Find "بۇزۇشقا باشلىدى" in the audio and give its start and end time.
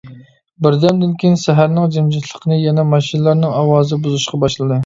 4.09-4.79